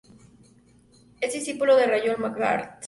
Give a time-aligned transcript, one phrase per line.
[1.21, 2.79] Es discípulo de Raymond Carr.